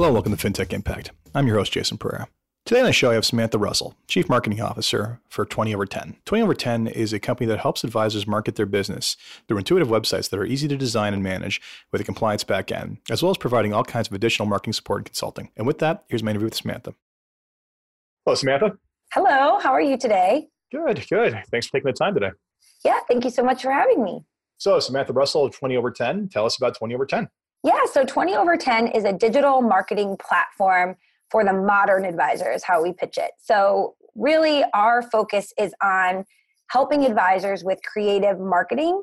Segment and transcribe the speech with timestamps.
[0.00, 1.10] Hello and welcome to FinTech Impact.
[1.34, 2.26] I'm your host, Jason Pereira.
[2.64, 6.16] Today on the show, I have Samantha Russell, Chief Marketing Officer for 20 over 10.
[6.24, 10.30] 20 over 10 is a company that helps advisors market their business through intuitive websites
[10.30, 11.60] that are easy to design and manage
[11.92, 15.04] with a compliance backend, as well as providing all kinds of additional marketing support and
[15.04, 15.50] consulting.
[15.54, 16.94] And with that, here's my interview with Samantha.
[18.24, 18.78] Hello, Samantha.
[19.12, 20.48] Hello, how are you today?
[20.72, 21.38] Good, good.
[21.50, 22.30] Thanks for taking the time today.
[22.86, 24.24] Yeah, thank you so much for having me.
[24.56, 26.30] So, Samantha Russell, of 20 over 10.
[26.30, 27.28] Tell us about 20 over 10.
[27.62, 30.96] Yeah, so 20 over 10 is a digital marketing platform
[31.30, 33.32] for the modern advisors, how we pitch it.
[33.38, 36.24] So, really, our focus is on
[36.70, 39.02] helping advisors with creative marketing.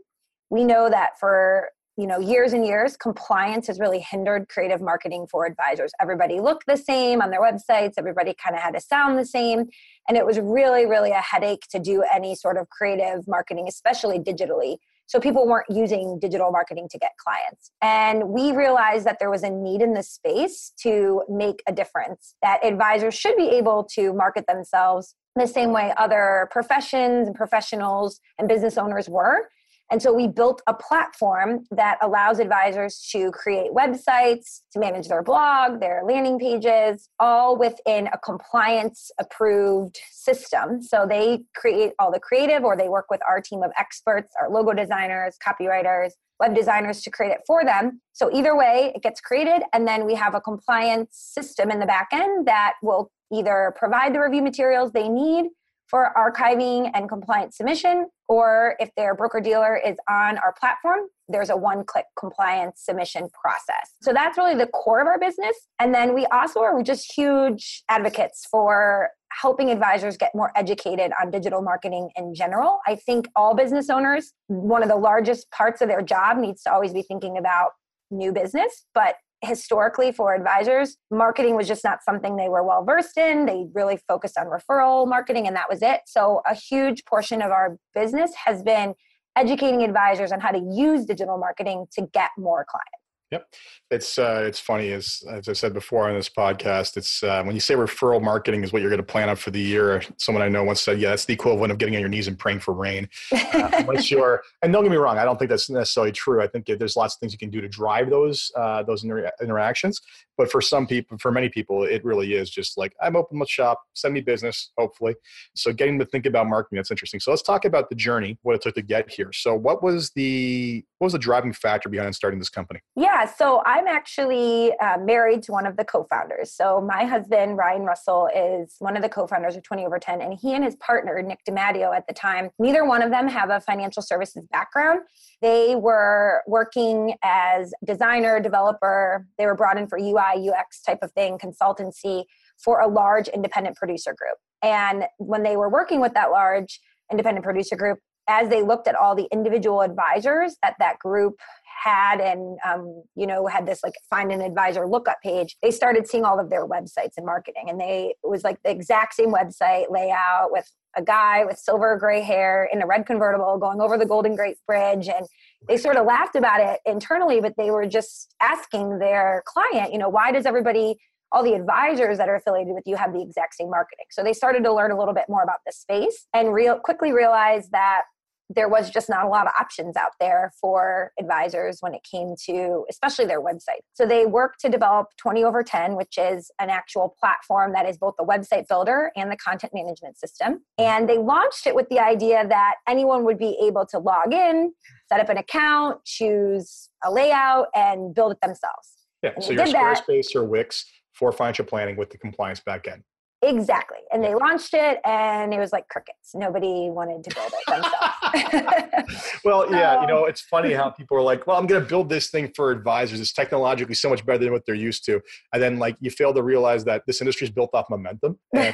[0.49, 5.25] We know that for you know years and years compliance has really hindered creative marketing
[5.31, 9.17] for advisors everybody looked the same on their websites everybody kind of had to sound
[9.17, 9.65] the same
[10.07, 14.19] and it was really really a headache to do any sort of creative marketing especially
[14.19, 17.71] digitally so people weren't using digital marketing to get clients.
[17.81, 22.35] And we realized that there was a need in this space to make a difference,
[22.41, 28.19] that advisors should be able to market themselves the same way other professions and professionals
[28.37, 29.49] and business owners were.
[29.89, 35.23] And so we built a platform that allows advisors to create websites, to manage their
[35.23, 40.81] blog, their landing pages, all within a compliance approved system.
[40.81, 44.49] So they create all the creative or they work with our team of experts, our
[44.49, 48.01] logo designers, copywriters, web designers to create it for them.
[48.11, 51.85] So either way, it gets created and then we have a compliance system in the
[51.85, 55.45] back end that will either provide the review materials they need
[55.87, 61.49] for archiving and compliance submission, or if their broker dealer is on our platform, there's
[61.49, 63.91] a one click compliance submission process.
[64.01, 65.55] So that's really the core of our business.
[65.79, 69.09] And then we also are just huge advocates for
[69.41, 72.79] helping advisors get more educated on digital marketing in general.
[72.87, 76.73] I think all business owners, one of the largest parts of their job needs to
[76.73, 77.71] always be thinking about
[78.09, 83.17] new business, but historically for advisors, marketing was just not something they were well versed
[83.17, 83.45] in.
[83.45, 86.01] They really focused on referral marketing and that was it.
[86.05, 88.95] So, a huge portion of our business has been
[89.35, 93.06] educating advisors on how to use digital marketing to get more clients.
[93.31, 93.45] Yep,
[93.91, 96.95] it's uh, it's funny as as I said before on this podcast.
[96.95, 99.51] It's uh, when you say referral marketing is what you're going to plan on for
[99.51, 100.01] the year.
[100.15, 102.39] Someone I know once said, "Yeah, that's the equivalent of getting on your knees and
[102.39, 105.69] praying for rain." Uh, unless you're, and don't get me wrong, I don't think that's
[105.69, 106.41] necessarily true.
[106.41, 109.29] I think there's lots of things you can do to drive those uh, those inter-
[109.41, 110.01] interactions.
[110.37, 113.49] But for some people, for many people, it really is just like I'm open with
[113.49, 115.15] shop, send me business, hopefully.
[115.53, 117.19] So getting to think about marketing that's interesting.
[117.19, 119.33] So let's talk about the journey, what it took to get here.
[119.33, 122.79] So what was the what was the driving factor behind starting this company?
[122.95, 126.51] Yeah, so I'm actually uh, married to one of the co-founders.
[126.51, 130.33] So my husband Ryan Russell is one of the co-founders of 20 over 10, and
[130.33, 133.61] he and his partner Nick DiMatteo at the time, neither one of them have a
[133.61, 135.01] financial services background.
[135.41, 139.27] They were working as designer, developer.
[139.37, 142.23] They were brought in for UI, UX type of thing, consultancy
[142.57, 144.37] for a large independent producer group.
[144.63, 146.79] And when they were working with that large
[147.11, 151.35] independent producer group, as they looked at all the individual advisors that that group
[151.83, 156.07] had and um, you know had this like find an advisor lookup page they started
[156.07, 157.65] seeing all of their websites and marketing.
[157.69, 161.95] And they it was like the exact same website layout with a guy with silver
[161.97, 165.07] gray hair in a red convertible going over the golden gate bridge.
[165.07, 165.27] And
[165.67, 169.99] they sort of laughed about it internally but they were just asking their client you
[169.99, 170.97] know why does everybody
[171.31, 174.05] all the advisors that are affiliated with you have the exact same marketing?
[174.11, 177.11] So they started to learn a little bit more about the space and real quickly
[177.11, 178.03] realized that
[178.49, 182.35] there was just not a lot of options out there for advisors when it came
[182.45, 183.81] to especially their website.
[183.93, 187.97] So they worked to develop 20 over 10, which is an actual platform that is
[187.97, 190.63] both the website builder and the content management system.
[190.77, 194.73] And they launched it with the idea that anyone would be able to log in,
[195.09, 198.93] set up an account, choose a layout, and build it themselves.
[199.23, 203.01] Yeah, so your Squarespace or Wix for financial planning with the compliance backend.
[203.43, 203.99] Exactly.
[204.11, 206.33] And they launched it and it was like crickets.
[206.33, 209.39] Nobody wanted to build it themselves.
[209.45, 211.87] well, yeah, you um, know, it's funny how people are like, well, I'm going to
[211.87, 213.19] build this thing for advisors.
[213.19, 215.21] It's technologically so much better than what they're used to.
[215.53, 218.39] And then, like, you fail to realize that this industry is built off momentum.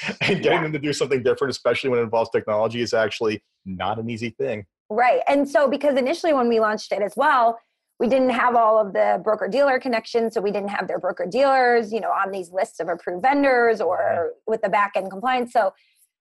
[0.00, 0.62] And, and getting yeah.
[0.62, 4.30] them to do something different, especially when it involves technology, is actually not an easy
[4.30, 4.64] thing.
[4.90, 5.22] Right.
[5.26, 7.58] And so, because initially when we launched it as well,
[7.98, 11.26] we didn't have all of the broker dealer connections so we didn't have their broker
[11.26, 15.52] dealers you know on these lists of approved vendors or with the back end compliance
[15.52, 15.72] so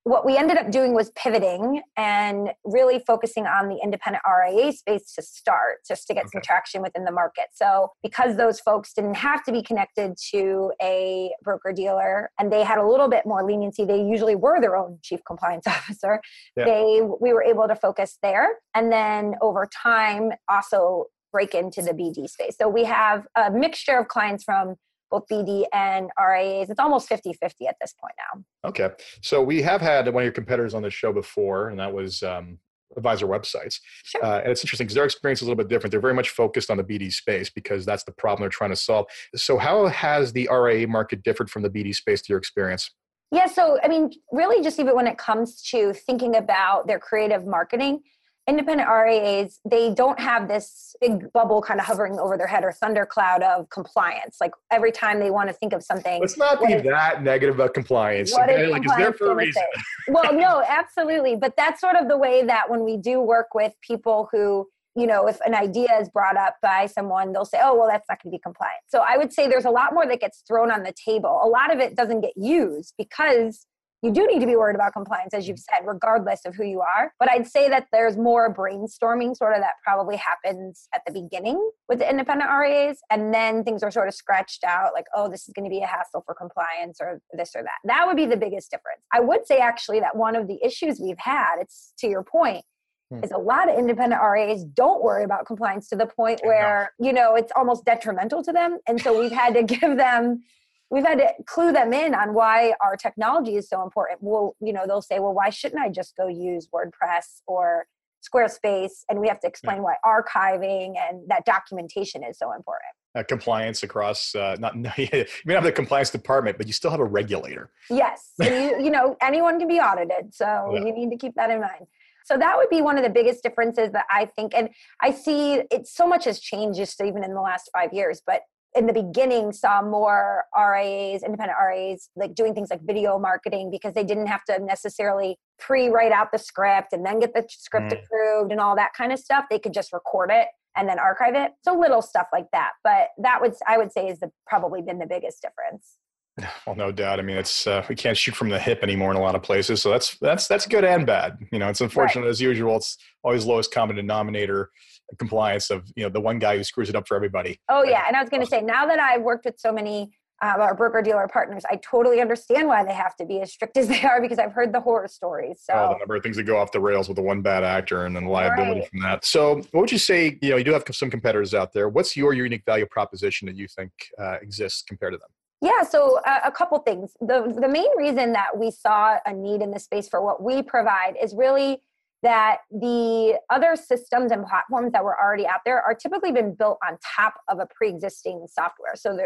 [0.07, 5.13] what we ended up doing was pivoting and really focusing on the independent RIA space
[5.13, 6.29] to start, just to get okay.
[6.33, 7.47] some traction within the market.
[7.53, 12.63] So, because those folks didn't have to be connected to a broker dealer and they
[12.63, 16.21] had a little bit more leniency, they usually were their own chief compliance officer.
[16.56, 16.65] Yeah.
[16.65, 21.07] They we were able to focus there, and then over time, also
[21.38, 22.56] break into the BD space.
[22.60, 24.74] So we have a mixture of clients from
[25.12, 26.72] both BD and RIAs.
[26.72, 28.69] It's almost 50 50 at this point now.
[28.69, 28.89] Okay.
[29.22, 32.24] So we have had one of your competitors on the show before, and that was
[32.24, 32.57] um,
[32.95, 33.80] advisor websites.
[34.04, 34.25] Sure.
[34.25, 35.92] Uh, and it's interesting because their experience is a little bit different.
[35.92, 38.75] They're very much focused on the BD space because that's the problem they're trying to
[38.75, 39.06] solve.
[39.36, 42.89] So, how has the RIA market differed from the BD space to your experience?
[43.31, 47.45] Yeah, so I mean, really, just even when it comes to thinking about their creative
[47.45, 48.00] marketing,
[48.48, 52.72] independent RIAs, they don't have this big bubble kind of hovering over their head or
[52.72, 54.38] thundercloud of compliance.
[54.40, 56.22] Like every time they want to think of something.
[56.22, 58.32] Let's not be is, that negative about compliance.
[58.32, 59.64] What is like, compliance there for a reason.
[60.08, 61.36] well, no, absolutely.
[61.36, 65.08] But that's sort of the way that when we do work with people who, you
[65.08, 68.24] know, if an idea is brought up by someone, they'll say, oh, well, that's not
[68.24, 68.80] going to be compliant.
[68.88, 71.42] So I would say there's a lot more that gets thrown on the table.
[71.44, 73.68] A lot of it doesn't get used because
[74.04, 76.82] you do need to be worried about compliance, as you've said, regardless of who you
[76.82, 77.12] are.
[77.20, 81.72] But I'd say that there's more brainstorming sort of that probably happens at the beginning
[81.90, 83.00] with the independent RIAs.
[83.10, 85.82] And then things are sort of scratched out like, oh, this is going to be
[85.82, 87.80] a hassle for compliance or this or that.
[87.86, 89.02] That would be the biggest difference.
[89.12, 92.64] I would say actually that one of the issues we've had, it's to your point,
[93.10, 93.24] Hmm.
[93.24, 97.14] is a lot of independent RAs don't worry about compliance to the point where, you
[97.14, 98.80] know, it's almost detrimental to them.
[98.86, 100.44] And so we've had to give them
[100.89, 104.19] we've had to clue them in on why our technology is so important.
[104.22, 107.88] Well, you know, they'll say, well, why shouldn't I just go use WordPress or
[108.24, 109.04] Squarespace?
[109.10, 109.84] And we have to explain yeah.
[109.84, 112.92] why archiving and that documentation is so important.
[113.16, 116.92] Uh, compliance across uh, not you may not have the compliance department, but you still
[116.92, 117.72] have a regulator.
[117.89, 120.86] Yes, you, you know anyone can be audited, so yeah.
[120.86, 121.88] you need to keep that in mind.
[122.25, 124.69] So that would be one of the biggest differences that I think, and
[125.01, 128.22] I see it so much has changed just even in the last five years.
[128.24, 128.42] But
[128.77, 133.94] in the beginning saw more RIAs, independent RIAs, like doing things like video marketing because
[133.94, 138.00] they didn't have to necessarily pre-write out the script and then get the script mm.
[138.00, 139.45] approved and all that kind of stuff.
[139.50, 141.53] They could just record it and then archive it.
[141.63, 142.71] So little stuff like that.
[142.83, 145.97] But that would I would say is the probably been the biggest difference.
[146.68, 147.19] Well, no doubt.
[147.19, 149.41] I mean, it's uh, we can't shoot from the hip anymore in a lot of
[149.41, 151.38] places, so that's that's that's good and bad.
[151.51, 152.29] You know, it's unfortunate right.
[152.29, 152.75] as usual.
[152.75, 154.69] It's always lowest common denominator
[155.18, 157.59] compliance of you know the one guy who screws it up for everybody.
[157.69, 160.12] Oh yeah, and I was going to say now that I've worked with so many
[160.42, 163.75] uh, our broker dealer partners, I totally understand why they have to be as strict
[163.77, 165.62] as they are because I've heard the horror stories.
[165.63, 167.63] So oh, the number of things that go off the rails with the one bad
[167.63, 168.89] actor and then liability right.
[168.89, 169.25] from that.
[169.25, 170.38] So what would you say?
[170.42, 171.89] You know, you do have some competitors out there.
[171.89, 175.30] What's your unique value proposition that you think uh, exists compared to them?
[175.60, 177.13] Yeah, so uh, a couple things.
[177.19, 180.62] The the main reason that we saw a need in this space for what we
[180.62, 181.81] provide is really
[182.27, 186.77] that the other systems and platforms that were already out there are typically been built
[186.85, 188.95] on top of a pre-existing software.
[188.95, 189.18] So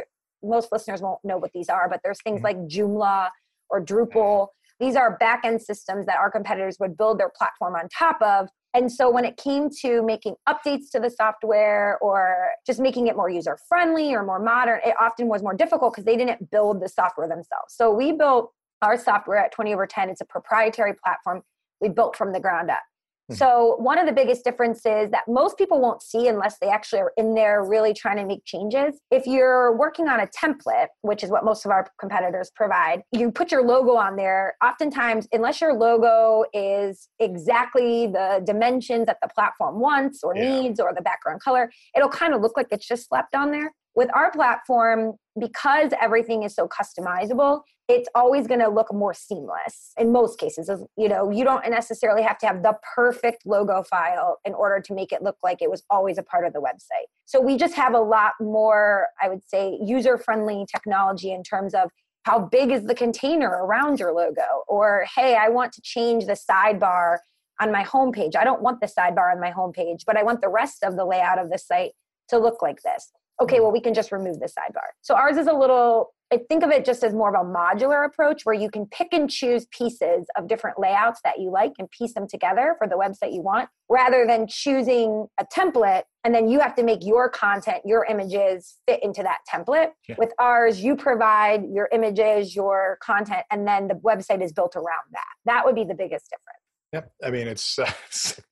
[0.44, 2.60] most listeners won't know what these are, but there's things mm-hmm.
[2.60, 3.30] like Joomla
[3.72, 4.50] or Drupal.
[4.80, 8.50] These are back-end systems that our competitors would build their platform on top of.
[8.76, 13.16] And so when it came to making updates to the software or just making it
[13.16, 16.84] more user friendly or more modern, it often was more difficult because they didn't build
[16.84, 17.74] the software themselves.
[17.74, 18.52] So we built
[18.84, 20.12] our software at 20 over 10.
[20.12, 21.42] It's a proprietary platform
[21.80, 22.84] we built from the ground up.
[23.32, 23.36] Hmm.
[23.36, 27.14] So, one of the biggest differences that most people won't see unless they actually are
[27.18, 31.30] in there really trying to make changes, if you're working on a template, which is
[31.30, 34.56] what most of our competitors provide, you put your logo on there.
[34.64, 40.62] Oftentimes, unless your logo is exactly the dimensions that the platform wants or yeah.
[40.62, 43.72] needs or the background color, it'll kind of look like it's just slapped on there
[43.96, 49.94] with our platform because everything is so customizable it's always going to look more seamless
[49.98, 54.40] in most cases you know you don't necessarily have to have the perfect logo file
[54.46, 57.08] in order to make it look like it was always a part of the website.
[57.26, 61.74] So we just have a lot more i would say user friendly technology in terms
[61.74, 61.90] of
[62.24, 64.64] how big is the container around your logo?
[64.68, 67.18] Or hey i want to change the sidebar
[67.60, 68.36] on my homepage.
[68.36, 71.06] I don't want the sidebar on my homepage but i want the rest of the
[71.06, 71.92] layout of the site
[72.30, 73.12] to look like this.
[73.42, 73.64] Okay, hmm.
[73.64, 74.90] well, we can just remove the sidebar.
[75.02, 78.06] So ours is a little, I think of it just as more of a modular
[78.06, 81.90] approach where you can pick and choose pieces of different layouts that you like and
[81.92, 86.48] piece them together for the website you want, rather than choosing a template and then
[86.48, 89.90] you have to make your content, your images fit into that template.
[90.08, 90.16] Yeah.
[90.18, 94.86] With ours, you provide your images, your content, and then the website is built around
[95.12, 95.34] that.
[95.46, 96.61] That would be the biggest difference.
[96.94, 97.10] Yep.
[97.24, 97.90] I mean, it's uh,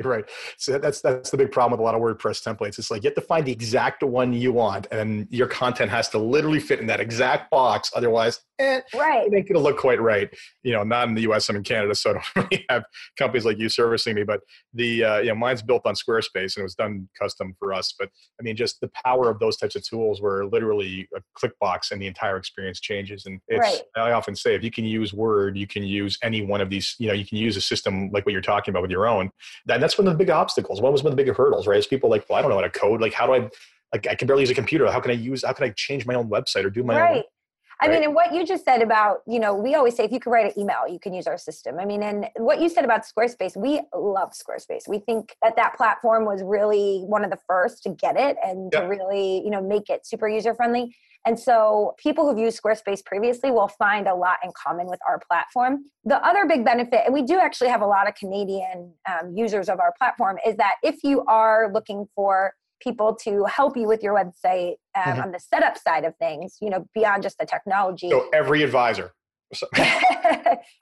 [0.04, 0.24] right.
[0.58, 2.80] So that's that's the big problem with a lot of WordPress templates.
[2.80, 6.08] It's like you have to find the exact one you want, and your content has
[6.10, 7.92] to literally fit in that exact box.
[7.94, 10.30] Otherwise, eh, right, it ain't gonna look quite right.
[10.64, 11.50] You know, not in the U.S.
[11.50, 12.84] I'm in Canada, so I don't really have
[13.18, 14.24] companies like you servicing me.
[14.24, 14.40] But
[14.74, 17.94] the uh, you know, mine's built on Squarespace and it was done custom for us.
[17.98, 21.52] But I mean, just the power of those types of tools, where literally a click
[21.60, 23.26] box and the entire experience changes.
[23.26, 23.82] And it's right.
[23.98, 26.96] I often say, if you can use Word, you can use any one of these.
[27.00, 29.32] You know, you can use a system like what you're talking about with your own.
[29.66, 30.82] That, that's one of the big obstacles.
[30.82, 31.80] What was one of the bigger hurdles, right?
[31.80, 33.02] Is people like, well, I don't know how to code.
[33.02, 33.50] Like, how do I
[33.94, 34.90] like I can barely use a computer.
[34.92, 35.44] How can I use?
[35.44, 37.18] How can I change my own website or do my right.
[37.18, 37.24] own?
[37.82, 40.20] I mean, and what you just said about, you know, we always say if you
[40.20, 41.80] could write an email, you can use our system.
[41.80, 44.86] I mean, and what you said about Squarespace, we love Squarespace.
[44.90, 48.70] We think that that platform was really one of the first to get it and
[48.74, 50.94] to really, you know, make it super user friendly.
[51.30, 55.20] And so people who've used Squarespace previously will find a lot in common with our
[55.20, 55.86] platform.
[56.04, 59.70] The other big benefit, and we do actually have a lot of Canadian um, users
[59.70, 64.02] of our platform, is that if you are looking for people to help you with
[64.02, 65.22] your website um, mm-hmm.
[65.22, 68.10] on the setup side of things, you know, beyond just the technology.
[68.10, 69.12] So every advisor.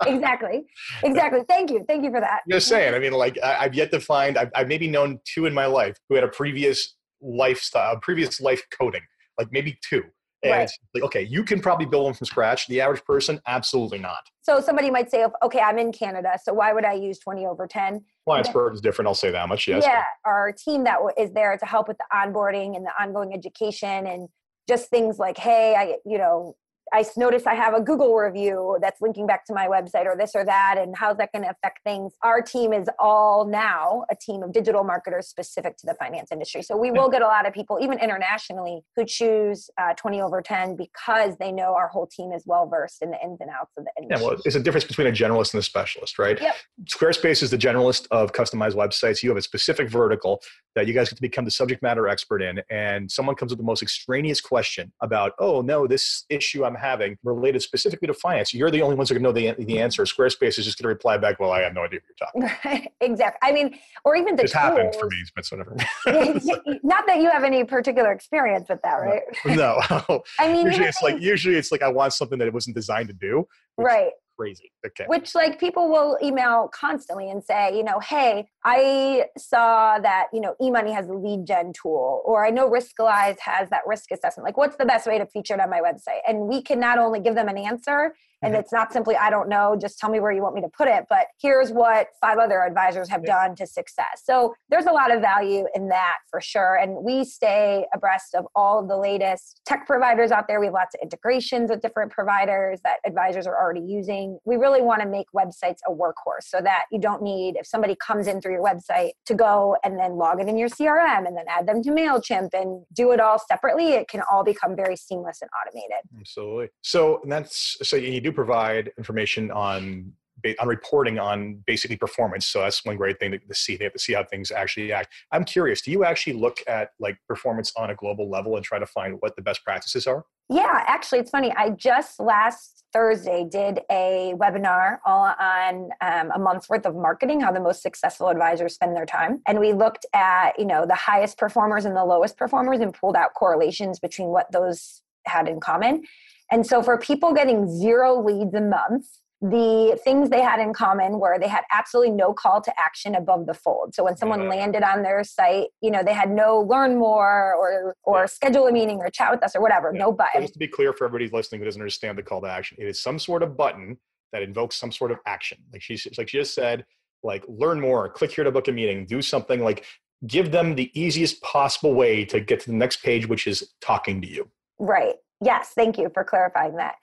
[0.05, 0.63] exactly.
[1.03, 1.41] Exactly.
[1.49, 1.83] Thank you.
[1.89, 2.43] Thank you for that.
[2.49, 2.93] Just saying.
[2.93, 4.37] I mean, like I, have yet to find.
[4.37, 8.61] I've, I've, maybe known two in my life who had a previous lifestyle, previous life
[8.79, 9.01] coding,
[9.37, 10.03] like maybe two.
[10.43, 10.61] And right.
[10.63, 12.67] it's like, okay, you can probably build one from scratch.
[12.67, 14.29] The average person, absolutely not.
[14.41, 17.65] So somebody might say, okay, I'm in Canada, so why would I use 20 over
[17.65, 18.03] 10?
[18.25, 19.07] Client's burden is different.
[19.07, 19.67] I'll say that much.
[19.67, 19.83] Yes.
[19.83, 24.05] Yeah, our team that is there to help with the onboarding and the ongoing education
[24.05, 24.29] and
[24.69, 26.55] just things like, hey, I, you know,
[26.93, 30.31] I notice I have a Google review that's linking back to my website or this
[30.35, 32.13] or that, and how's that going to affect things?
[32.23, 36.61] Our team is all now a team of digital marketers specific to the finance industry.
[36.61, 40.41] So we will get a lot of people, even internationally, who choose uh, 20 over
[40.41, 43.73] 10 because they know our whole team is well versed in the ins and outs
[43.77, 44.23] of the industry.
[44.23, 46.39] Yeah, well, it's a difference between a generalist and a specialist, right?
[46.41, 46.55] Yep.
[46.85, 49.23] Squarespace is the generalist of customized websites.
[49.23, 50.41] You have a specific vertical
[50.75, 53.57] that you guys get to become the subject matter expert in, and someone comes with
[53.57, 58.53] the most extraneous question about, oh, no, this issue I'm having related specifically to finance,
[58.53, 60.03] you're the only ones who can know the, the answer.
[60.03, 62.79] Squarespace is just going to reply back, well, I have no idea what you're talking
[62.79, 62.91] about.
[63.01, 63.49] exactly.
[63.49, 65.75] I mean, or even the It's happened for me, but whatever.
[66.83, 69.21] Not that you have any particular experience with that, right?
[69.45, 69.79] No.
[70.09, 70.23] no.
[70.39, 73.07] I mean, usually it's like, usually it's like I want something that it wasn't designed
[73.09, 73.47] to do.
[73.77, 74.71] Right crazy.
[74.85, 75.05] Okay.
[75.07, 80.41] Which like people will email constantly and say, you know, hey, I saw that, you
[80.41, 84.43] know, eMoney has a lead gen tool, or I know Riskalyze has that risk assessment.
[84.43, 86.19] Like, what's the best way to feature it on my website?
[86.27, 88.59] And we can not only give them an answer, and mm-hmm.
[88.59, 90.87] it's not simply, I don't know, just tell me where you want me to put
[90.87, 94.21] it, but here's what five other advisors have done to success.
[94.23, 96.75] So there's a lot of value in that for sure.
[96.75, 100.59] And we stay abreast of all of the latest tech providers out there.
[100.59, 104.37] We have lots of integrations with different providers that advisors are already using.
[104.45, 107.95] We really want to make websites a workhorse so that you don't need, if somebody
[107.95, 111.37] comes in through your website, to go and then log it in your CRM and
[111.37, 113.93] then add them to MailChimp and do it all separately.
[113.93, 116.03] It can all become very seamless and automated.
[116.19, 116.69] Absolutely.
[116.81, 120.13] So that's, so you do provide information on
[120.59, 122.45] on reporting on basically performance.
[122.45, 123.75] So that's one great thing to, to, see.
[123.75, 125.13] They have to see how things actually act.
[125.31, 128.79] I'm curious, do you actually look at like performance on a global level and try
[128.79, 130.25] to find what the best practices are?
[130.49, 131.51] Yeah, actually, it's funny.
[131.57, 137.41] I just last Thursday did a webinar all on um, a month's worth of marketing,
[137.41, 139.41] how the most successful advisors spend their time.
[139.45, 143.17] And we looked at, you know, the highest performers and the lowest performers and pulled
[143.17, 146.03] out correlations between what those had in common.
[146.49, 149.05] And so for people getting zero leads a month,
[149.41, 153.45] the things they had in common were they had absolutely no call to action above
[153.45, 153.93] the fold.
[153.93, 154.49] So when someone yeah.
[154.49, 158.25] landed on their site, you know, they had no learn more or or yeah.
[158.25, 159.99] schedule a meeting or chat with us or whatever, yeah.
[159.99, 160.41] no button.
[160.41, 162.87] Just to be clear for everybody listening who doesn't understand the call to action, it
[162.87, 163.97] is some sort of button
[164.33, 165.59] that invokes some sort of action.
[165.71, 166.83] Like she like she just said,
[167.21, 169.85] like learn more, click here to book a meeting, do something like
[170.25, 174.19] give them the easiest possible way to get to the next page, which is talking
[174.21, 174.49] to you.
[174.79, 175.13] Right.
[175.43, 176.95] Yes, thank you for clarifying that.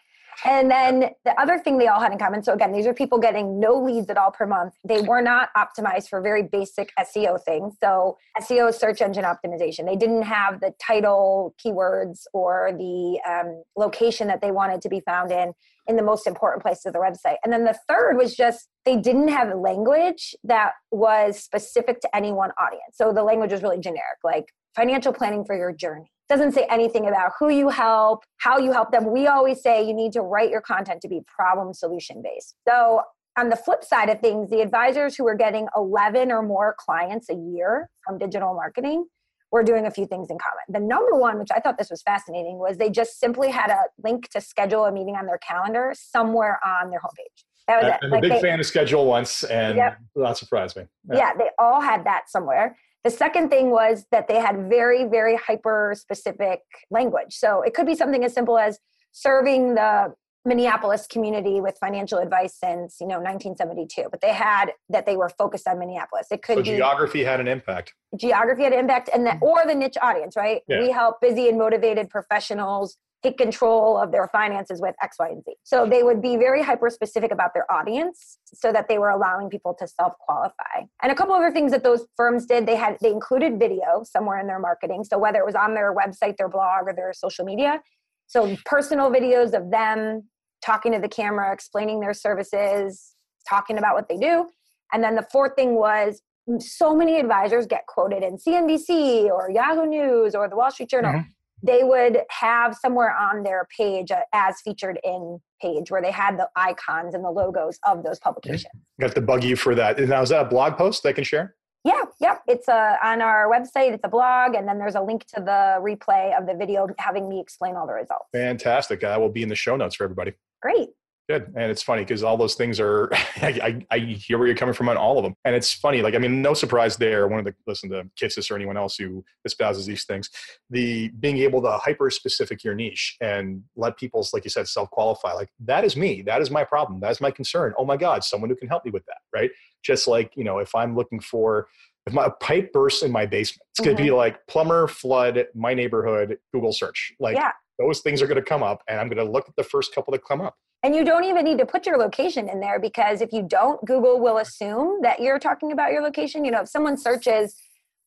[0.45, 3.19] And then the other thing they all had in common so, again, these are people
[3.19, 4.75] getting no leads at all per month.
[4.85, 7.75] They were not optimized for very basic SEO things.
[7.81, 9.87] So, SEO is search engine optimization.
[9.87, 15.00] They didn't have the title keywords or the um, location that they wanted to be
[15.00, 15.53] found in
[15.87, 17.37] in the most important place of the website.
[17.45, 22.33] And then the third was just they didn't have language that was specific to any
[22.33, 22.95] one audience.
[22.95, 27.07] So, the language was really generic, like financial planning for your journey doesn't say anything
[27.07, 29.12] about who you help, how you help them.
[29.12, 32.57] We always say you need to write your content to be problem solution based.
[32.66, 33.02] So,
[33.37, 37.28] on the flip side of things, the advisors who are getting 11 or more clients
[37.28, 39.07] a year from digital marketing
[39.50, 40.62] were doing a few things in common.
[40.69, 43.83] The number one, which I thought this was fascinating, was they just simply had a
[44.02, 47.45] link to schedule a meeting on their calendar somewhere on their homepage.
[47.66, 48.19] That was I'm it.
[48.19, 49.99] a big they, fan of ScheduleOnce, and yep.
[50.16, 50.85] that surprised me.
[51.09, 51.16] Yeah.
[51.16, 52.76] yeah, they all had that somewhere.
[53.04, 57.34] The second thing was that they had very, very hyper specific language.
[57.34, 58.78] So it could be something as simple as
[59.12, 60.14] serving the
[60.46, 65.30] Minneapolis community with financial advice since you know 1972, but they had that they were
[65.30, 66.26] focused on Minneapolis.
[66.30, 67.94] It could so be geography had an impact.
[68.16, 69.44] Geography had an impact, and the, mm-hmm.
[69.44, 70.61] or the niche audience, right?
[70.68, 70.80] Yeah.
[70.80, 75.43] We help busy and motivated professionals take control of their finances with X, Y, and
[75.45, 75.54] Z.
[75.64, 79.49] So they would be very hyper specific about their audience so that they were allowing
[79.49, 80.87] people to self qualify.
[81.02, 84.38] And a couple other things that those firms did, they had they included video somewhere
[84.38, 85.04] in their marketing.
[85.04, 87.81] So whether it was on their website, their blog, or their social media.
[88.26, 90.28] So personal videos of them
[90.64, 93.14] talking to the camera, explaining their services,
[93.49, 94.49] talking about what they do.
[94.93, 96.21] And then the fourth thing was
[96.59, 101.12] so many advisors get quoted in CNBC or Yahoo News or the Wall Street Journal.
[101.12, 101.31] Mm-hmm
[101.64, 106.38] they would have somewhere on their page uh, as featured in page where they had
[106.38, 108.73] the icons and the logos of those publications.
[109.00, 109.99] Got to bug you for that.
[109.99, 111.54] Now, is that a blog post they can share?
[111.85, 112.42] Yeah, yep.
[112.47, 113.92] It's uh, on our website.
[113.92, 117.28] It's a blog, and then there's a link to the replay of the video having
[117.28, 118.26] me explain all the results.
[118.33, 119.00] Fantastic.
[119.00, 120.33] That will be in the show notes for everybody.
[120.62, 120.90] Great.
[121.26, 121.54] Good.
[121.57, 123.09] And it's funny because all those things are,
[123.40, 125.35] I, I, I, hear where you're coming from on all of them.
[125.47, 126.02] And it's funny.
[126.02, 127.26] Like, I mean, no surprise there.
[127.28, 130.28] One of the, listen to Kitces or anyone else who espouses these things,
[130.69, 134.90] the being able to hyper specific your niche and let people's, like you said, self
[134.90, 135.33] qualify.
[135.33, 136.21] Like, that is me.
[136.21, 137.00] That is my problem.
[137.00, 137.73] That is my concern.
[137.78, 139.19] Oh my God, someone who can help me with that.
[139.35, 139.50] Right.
[139.83, 141.69] Just like, you know, if I'm looking for,
[142.07, 143.87] if my pipe bursts in my basement, it's mm-hmm.
[143.87, 147.14] going to be like plumber, flood, my neighborhood, Google search.
[147.19, 147.52] Like, yeah.
[147.78, 149.95] Those things are going to come up and I'm going to look at the first
[149.95, 152.78] couple that come up and you don't even need to put your location in there
[152.78, 156.45] because if you don't, Google will assume that you're talking about your location.
[156.45, 157.57] You know, if someone searches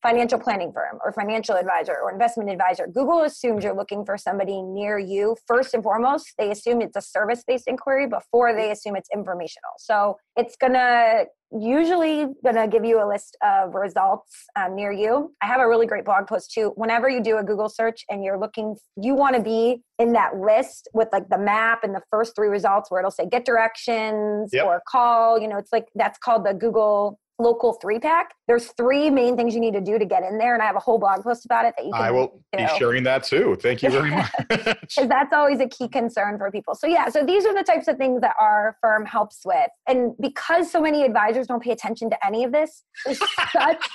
[0.00, 4.62] financial planning firm or financial advisor or investment advisor, Google assumes you're looking for somebody
[4.62, 5.36] near you.
[5.48, 9.72] First and foremost, they assume it's a service based inquiry before they assume it's informational.
[9.78, 14.92] So it's going to usually going to give you a list of results um, near
[14.92, 15.34] you.
[15.42, 16.72] I have a really great blog post too.
[16.76, 20.36] Whenever you do a Google search and you're looking, you want to be in that
[20.36, 24.50] list with like the map and the first three results where it'll say get directions
[24.52, 24.66] yep.
[24.66, 25.38] or call.
[25.38, 28.34] You know, it's like that's called the Google local three pack.
[28.46, 30.76] There's three main things you need to do to get in there, and I have
[30.76, 32.02] a whole blog post about it that you can.
[32.02, 32.58] I will do.
[32.58, 33.56] be sharing that too.
[33.60, 34.30] Thank you very much.
[34.48, 36.74] Because that's always a key concern for people.
[36.74, 40.12] So yeah, so these are the types of things that our firm helps with, and
[40.20, 43.20] because so many advisors don't pay attention to any of this, there's
[43.52, 43.78] such.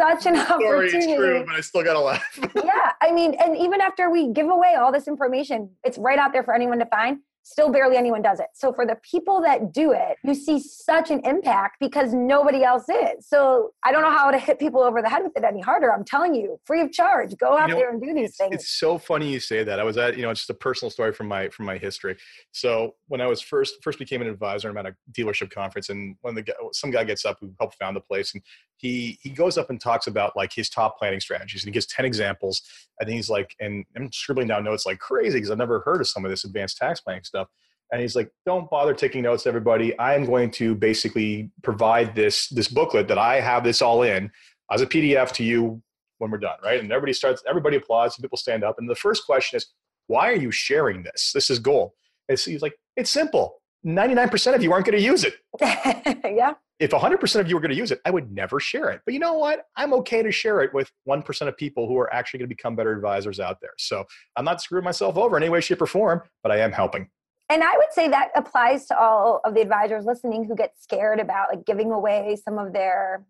[0.00, 0.90] Such an opportunity.
[0.90, 2.38] Sorry, it's true, but I still gotta laugh.
[2.54, 6.32] yeah, I mean, and even after we give away all this information, it's right out
[6.32, 8.48] there for anyone to find still barely anyone does it.
[8.54, 12.84] So for the people that do it, you see such an impact because nobody else
[12.88, 13.26] is.
[13.26, 15.92] So I don't know how to hit people over the head with it any harder.
[15.92, 17.36] I'm telling you, free of charge.
[17.38, 18.54] Go out you know, there and do these it's, things.
[18.54, 19.80] It's so funny you say that.
[19.80, 22.16] I was at, you know, it's just a personal story from my from my history.
[22.52, 26.16] So when I was first first became an advisor, I'm at a dealership conference, and
[26.20, 28.42] when the some guy gets up who helped found the place, and
[28.78, 31.86] he he goes up and talks about like his top planning strategies, and he gives
[31.86, 32.62] ten examples.
[33.00, 36.00] I think he's like, and I'm scribbling down notes like crazy because I've never heard
[36.00, 37.48] of some of this advanced tax planning stuff
[37.92, 39.98] and he's like don't bother taking notes everybody.
[39.98, 44.30] I'm going to basically provide this this booklet that i have this all in
[44.70, 45.82] as a pdf to you
[46.18, 46.80] when we're done right?
[46.80, 49.66] And everybody starts everybody applauds and people stand up and the first question is
[50.06, 51.32] why are you sharing this?
[51.34, 51.92] This is gold.
[52.28, 53.62] And he's like it's simple.
[53.86, 55.34] 99% of you aren't going to use it.
[56.36, 59.00] Yeah if 100% of you were going to use it i would never share it.
[59.04, 59.66] But you know what?
[59.76, 62.76] I'm okay to share it with 1% of people who are actually going to become
[62.76, 63.74] better advisors out there.
[63.78, 64.04] So
[64.36, 67.08] i'm not screwing myself over in any way shape or form but i am helping.
[67.50, 71.20] And i would say that applies to all of the advisors listening who get scared
[71.20, 73.24] about like giving away some of their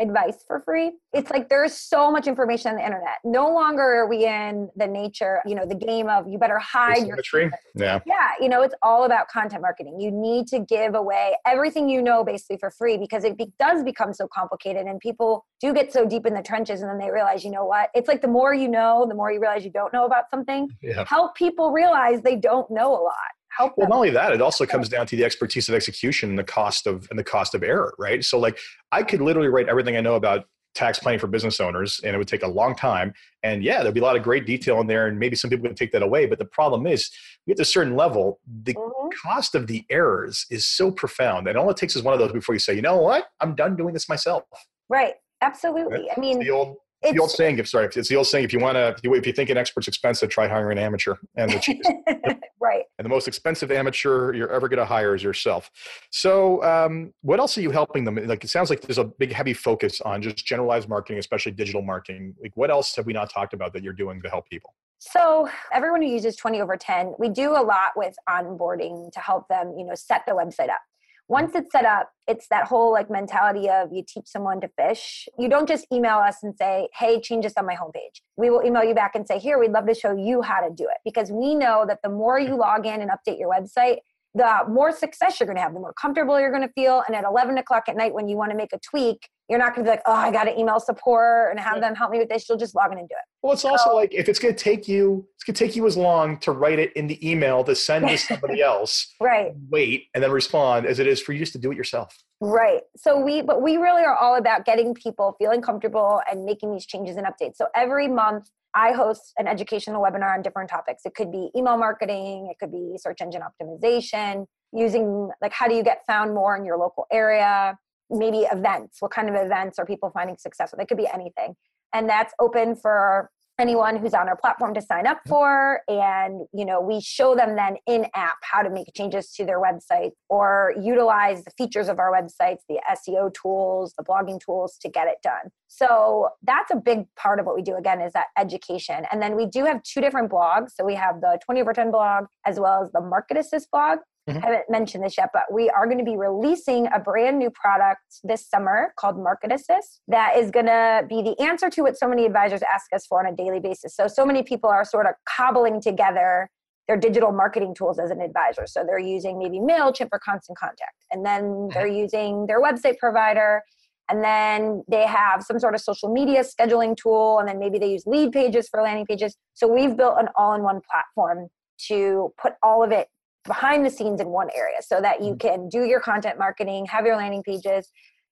[0.00, 0.92] advice for free.
[1.12, 3.18] It's like there's so much information on the internet.
[3.24, 7.06] No longer are we in the nature, you know, the game of you better hide
[7.06, 7.50] your tree.
[7.74, 8.00] Yeah.
[8.06, 8.28] Yeah.
[8.40, 10.00] You know, it's all about content marketing.
[10.00, 13.82] You need to give away everything you know basically for free because it be- does
[13.82, 17.10] become so complicated and people do get so deep in the trenches and then they
[17.10, 17.90] realize, you know what?
[17.94, 20.68] It's like the more you know, the more you realize you don't know about something.
[20.82, 21.04] Yeah.
[21.06, 23.12] Help people realize they don't know a lot
[23.56, 26.38] help well not only that it also comes down to the expertise of execution and
[26.38, 28.24] the cost of and the cost of error right?
[28.24, 28.58] So like
[28.92, 32.18] i could literally write everything i know about tax planning for business owners and it
[32.18, 33.12] would take a long time.
[33.42, 35.66] And yeah there'd be a lot of great detail in there and maybe some people
[35.66, 36.26] would take that away.
[36.26, 37.10] But the problem is
[37.46, 39.08] we get to a certain level the mm-hmm.
[39.26, 42.32] cost of the errors is so profound and all it takes is one of those
[42.32, 43.28] before you say you know what?
[43.40, 44.44] I'm done doing this myself.
[44.88, 45.14] Right.
[45.40, 46.08] Absolutely.
[46.14, 48.52] I mean the old it's, the old saying, if sorry, it's the old saying, if
[48.52, 51.14] you want to, if you, if you think an expert's expensive, try hiring an amateur.
[51.36, 51.90] And the cheapest,
[52.60, 52.84] right.
[52.98, 55.70] And the most expensive amateur you're ever going to hire is yourself.
[56.10, 58.16] So, um, what else are you helping them?
[58.26, 61.82] Like, it sounds like there's a big, heavy focus on just generalized marketing, especially digital
[61.82, 62.34] marketing.
[62.42, 64.74] Like, what else have we not talked about that you're doing to help people?
[64.98, 69.46] So everyone who uses 20 over 10, we do a lot with onboarding to help
[69.48, 70.80] them, you know, set their website up
[71.28, 75.28] once it's set up it's that whole like mentality of you teach someone to fish.
[75.38, 78.20] You don't just email us and say hey change this on my homepage.
[78.36, 80.74] We will email you back and say here we'd love to show you how to
[80.74, 80.98] do it.
[81.04, 83.98] Because we know that the more you log in and update your website
[84.36, 87.02] the more success you're going to have, the more comfortable you're going to feel.
[87.06, 89.74] And at 11 o'clock at night, when you want to make a tweak, you're not
[89.74, 92.18] going to be like, oh, I got to email support and have them help me
[92.18, 92.46] with this.
[92.48, 93.24] You'll just log in and do it.
[93.42, 95.86] Well, it's also like if it's going to take you, it's going to take you
[95.86, 99.52] as long to write it in the email to send to somebody else, right?
[99.70, 102.18] Wait and then respond as it is for you just to do it yourself.
[102.40, 102.82] Right.
[102.96, 106.84] So we, but we really are all about getting people feeling comfortable and making these
[106.84, 107.56] changes and updates.
[107.56, 111.02] So every month I host an educational webinar on different topics.
[111.06, 115.74] It could be email marketing, it could be search engine optimization, using like how do
[115.74, 117.78] you get found more in your local area,
[118.10, 118.98] maybe events.
[119.00, 120.80] What kind of events are people finding success with?
[120.80, 121.56] It could be anything.
[121.94, 125.80] And that's open for anyone who's on our platform to sign up for.
[125.88, 129.60] And you know we show them then in app how to make changes to their
[129.60, 134.88] website or utilize the features of our websites the seo tools the blogging tools to
[134.88, 135.50] get it done.
[135.68, 139.04] So that's a big part of what we do again is that education.
[139.10, 140.70] And then we do have two different blogs.
[140.74, 143.98] So we have the 20 over 10 blog as well as the market assist blog
[144.28, 144.38] Mm-hmm.
[144.38, 147.50] I haven't mentioned this yet, but we are going to be releasing a brand new
[147.50, 151.96] product this summer called Market Assist that is going to be the answer to what
[151.96, 153.94] so many advisors ask us for on a daily basis.
[153.94, 156.50] So, so many people are sort of cobbling together
[156.88, 158.66] their digital marketing tools as an advisor.
[158.66, 161.68] So, they're using maybe MailChimp for constant contact, and then mm-hmm.
[161.74, 163.62] they're using their website provider.
[164.08, 167.90] And then they have some sort of social media scheduling tool, and then maybe they
[167.90, 169.36] use Leadpages for landing pages.
[169.54, 171.48] So, we've built an all in one platform
[171.88, 173.08] to put all of it
[173.46, 175.48] behind the scenes in one area so that you mm-hmm.
[175.48, 177.90] can do your content marketing, have your landing pages,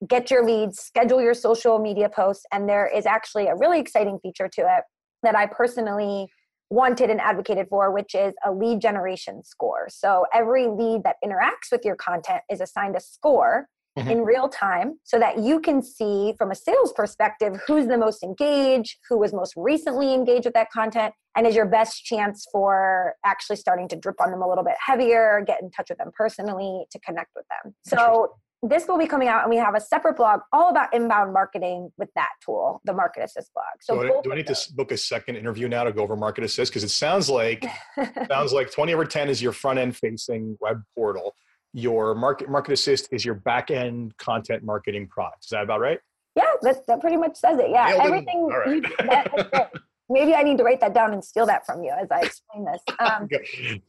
[0.09, 2.45] get your leads, schedule your social media posts.
[2.53, 4.85] And there is actually a really exciting feature to it
[5.23, 6.29] that I personally
[6.71, 9.87] wanted and advocated for, which is a lead generation score.
[9.89, 14.11] So every lead that interacts with your content is assigned a score mm-hmm.
[14.11, 18.23] in real time so that you can see from a sales perspective who's the most
[18.23, 23.15] engaged, who was most recently engaged with that content, and is your best chance for
[23.25, 26.11] actually starting to drip on them a little bit heavier, get in touch with them
[26.17, 27.75] personally to connect with them.
[27.85, 31.33] So this will be coming out and we have a separate blog all about inbound
[31.33, 34.67] marketing with that tool the market assist blog so, so do i need those.
[34.67, 37.67] to book a second interview now to go over market assist because it sounds like
[38.29, 41.35] sounds like 20 over 10 is your front end facing web portal
[41.75, 45.45] your market market assist is your back end content marketing product.
[45.45, 45.99] Is that about right?
[46.37, 47.71] Yeah, that, that pretty much says it.
[47.71, 48.49] Yeah, Nailed everything.
[48.67, 49.71] You, that,
[50.09, 52.65] maybe I need to write that down and steal that from you as I explain
[52.65, 52.81] this.
[53.01, 53.29] Um,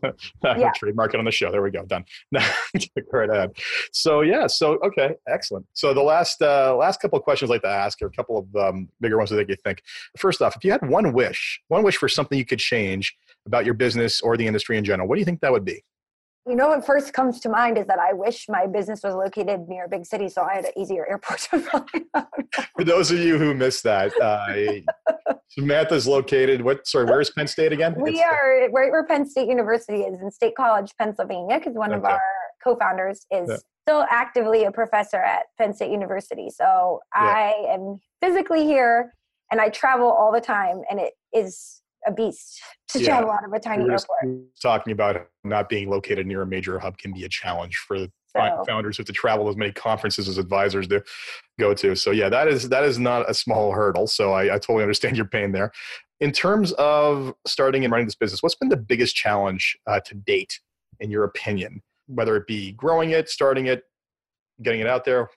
[0.59, 0.71] yeah.
[0.75, 1.51] Trademark it on the show.
[1.51, 1.85] There we go.
[1.85, 2.05] Done.
[3.11, 3.51] right ahead.
[3.91, 4.47] So yeah.
[4.47, 5.15] So okay.
[5.27, 5.67] Excellent.
[5.73, 8.39] So the last uh, last couple of questions I'd like to ask are a couple
[8.39, 9.81] of um, bigger ones that I think you think.
[10.17, 13.63] First off, if you had one wish, one wish for something you could change about
[13.63, 15.83] your business or the industry in general, what do you think that would be?
[16.47, 19.67] You know, what first comes to mind is that I wish my business was located
[19.67, 21.83] near a big city so I had an easier airport to fly
[22.75, 27.71] For those of you who missed that, uh, Samantha's located, what, sorry, where's Penn State
[27.71, 27.95] again?
[27.97, 31.91] We it's, are right where Penn State University is in State College, Pennsylvania, because one
[31.91, 31.97] okay.
[31.97, 32.21] of our
[32.63, 33.57] co founders is yeah.
[33.87, 36.49] still actively a professor at Penn State University.
[36.49, 37.21] So yeah.
[37.21, 39.13] I am physically here
[39.51, 43.07] and I travel all the time, and it is a beast to yeah.
[43.07, 44.51] travel out of a tiny we airport.
[44.61, 48.63] Talking about not being located near a major hub can be a challenge for so.
[48.67, 51.01] founders who have to travel as many conferences as advisors do
[51.59, 51.95] go to.
[51.95, 54.07] So yeah, that is that is not a small hurdle.
[54.07, 55.71] So I, I totally understand your pain there.
[56.19, 60.15] In terms of starting and running this business, what's been the biggest challenge uh, to
[60.15, 60.59] date,
[60.99, 61.81] in your opinion?
[62.07, 63.83] Whether it be growing it, starting it,
[64.61, 65.29] getting it out there.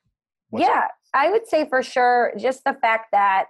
[0.53, 3.47] yeah, I would say for sure, just the fact that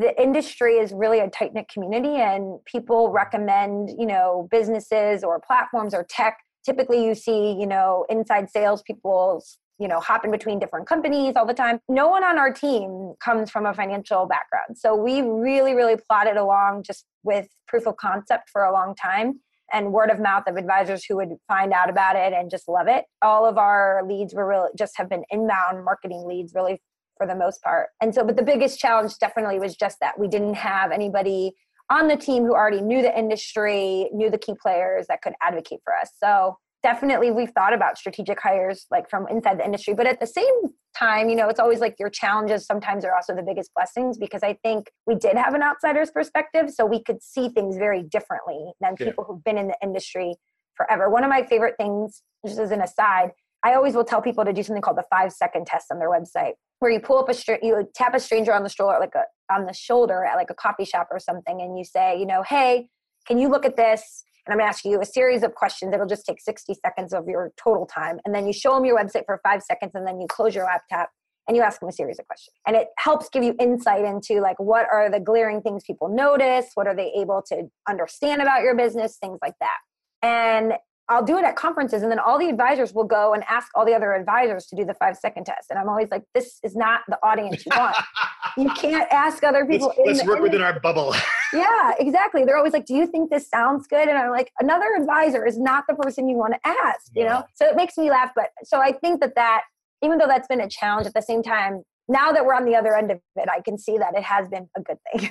[0.00, 5.38] the industry is really a tight knit community and people recommend, you know, businesses or
[5.38, 6.38] platforms or tech.
[6.64, 9.44] Typically, you see, you know, inside sales people,
[9.78, 11.78] you know, hopping between different companies all the time.
[11.88, 14.78] No one on our team comes from a financial background.
[14.78, 19.40] So we really, really plodded along just with proof of concept for a long time
[19.72, 22.88] and word of mouth of advisors who would find out about it and just love
[22.88, 23.04] it.
[23.22, 26.80] All of our leads were really just have been inbound marketing leads really
[27.22, 27.88] for the most part.
[28.00, 31.52] And so, but the biggest challenge definitely was just that we didn't have anybody
[31.88, 35.80] on the team who already knew the industry, knew the key players that could advocate
[35.84, 36.10] for us.
[36.22, 39.94] So definitely we've thought about strategic hires like from inside the industry.
[39.94, 40.52] But at the same
[40.98, 44.42] time, you know, it's always like your challenges sometimes are also the biggest blessings because
[44.42, 46.70] I think we did have an outsider's perspective.
[46.70, 49.06] So we could see things very differently than yeah.
[49.06, 50.34] people who've been in the industry
[50.74, 51.08] forever.
[51.08, 53.30] One of my favorite things, just as an aside,
[53.64, 56.10] I always will tell people to do something called the five second test on their
[56.10, 59.14] website, where you pull up a str- you tap a stranger on the stroller, like
[59.14, 62.26] a on the shoulder at like a coffee shop or something, and you say, you
[62.26, 62.88] know, hey,
[63.26, 64.24] can you look at this?
[64.44, 65.94] And I'm going to ask you a series of questions.
[65.94, 68.98] It'll just take 60 seconds of your total time, and then you show them your
[68.98, 71.10] website for five seconds, and then you close your laptop
[71.48, 74.40] and you ask them a series of questions and it helps give you insight into
[74.40, 78.62] like what are the glaring things people notice what are they able to understand about
[78.62, 79.78] your business things like that
[80.22, 80.74] and
[81.12, 83.84] I'll do it at conferences, and then all the advisors will go and ask all
[83.84, 85.70] the other advisors to do the five second test.
[85.70, 87.96] And I'm always like, this is not the audience you want.
[88.56, 89.88] you can't ask other people.
[89.88, 91.14] Let's, let's the, work within our bubble.
[91.52, 92.44] yeah, exactly.
[92.44, 94.08] They're always like, do you think this sounds good?
[94.08, 97.44] And I'm like, another advisor is not the person you want to ask, you know?
[97.54, 98.30] So it makes me laugh.
[98.34, 99.62] But so I think that that,
[100.02, 102.74] even though that's been a challenge at the same time, now that we're on the
[102.74, 105.30] other end of it, I can see that it has been a good thing.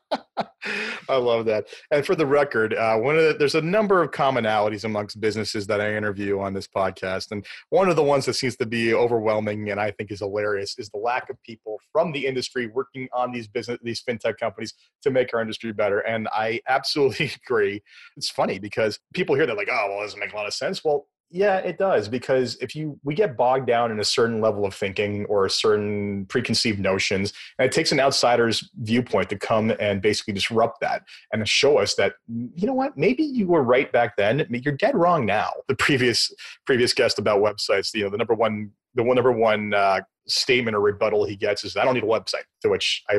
[1.09, 1.67] I love that.
[1.91, 5.67] And for the record, uh, one of the, there's a number of commonalities amongst businesses
[5.67, 8.93] that I interview on this podcast, and one of the ones that seems to be
[8.93, 13.07] overwhelming and I think is hilarious is the lack of people from the industry working
[13.13, 14.73] on these business these fintech companies
[15.03, 15.99] to make our industry better.
[15.99, 17.81] And I absolutely agree.
[18.17, 20.53] It's funny because people hear that like, oh, well, it doesn't make a lot of
[20.53, 20.83] sense.
[20.83, 24.65] Well, yeah, it does because if you we get bogged down in a certain level
[24.65, 29.73] of thinking or a certain preconceived notions, and it takes an outsider's viewpoint to come
[29.79, 33.91] and basically disrupt that and show us that you know what, maybe you were right
[33.91, 35.51] back then, you're dead wrong now.
[35.67, 36.33] The previous
[36.65, 40.75] previous guest about websites, you know, the number one the one number one uh, statement
[40.75, 42.45] or rebuttal he gets is I don't need a website.
[42.61, 43.17] To which I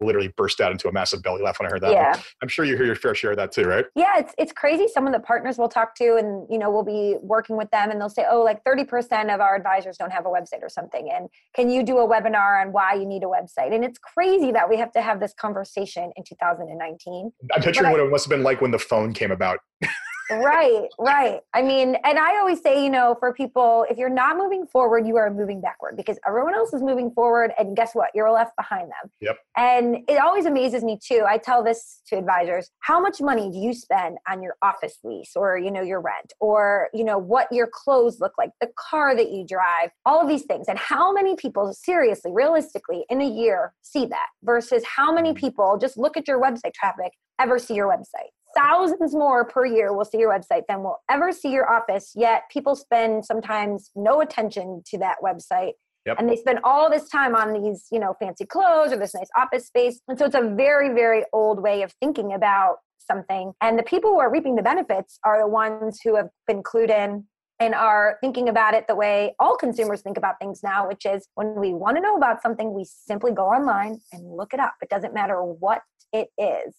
[0.00, 1.92] literally burst out into a massive belly laugh when I heard that.
[1.92, 2.20] Yeah.
[2.42, 3.84] I'm sure you hear your fair share of that too, right?
[3.94, 4.86] Yeah, it's it's crazy.
[4.88, 7.90] Some of the partners we'll talk to and you know, we'll be working with them
[7.90, 11.10] and they'll say, Oh, like 30% of our advisors don't have a website or something.
[11.12, 13.74] And can you do a webinar on why you need a website?
[13.74, 17.32] And it's crazy that we have to have this conversation in 2019.
[17.52, 19.58] I'm picturing what it must have been like when the phone came about.
[20.30, 21.40] right, right.
[21.54, 25.06] I mean, and I always say, you know, for people, if you're not moving forward,
[25.06, 27.52] you are moving backward because everyone else is moving forward.
[27.58, 28.10] And guess what?
[28.14, 29.10] You're left behind them.
[29.20, 29.36] Yep.
[29.56, 31.24] And it always amazes me too.
[31.26, 35.32] I tell this to advisors how much money do you spend on your office lease
[35.34, 39.14] or, you know, your rent or, you know, what your clothes look like, the car
[39.16, 40.66] that you drive, all of these things.
[40.68, 45.36] And how many people, seriously, realistically, in a year see that versus how many mm.
[45.36, 49.92] people just look at your website traffic ever see your website thousands more per year
[49.94, 54.20] will see your website than will ever see your office yet people spend sometimes no
[54.20, 55.72] attention to that website
[56.06, 56.16] yep.
[56.18, 59.30] and they spend all this time on these you know fancy clothes or this nice
[59.36, 63.78] office space and so it's a very very old way of thinking about something and
[63.78, 67.24] the people who are reaping the benefits are the ones who have been clued in
[67.60, 71.28] and are thinking about it the way all consumers think about things now, which is
[71.34, 74.72] when we want to know about something, we simply go online and look it up.
[74.80, 76.74] It doesn't matter what it is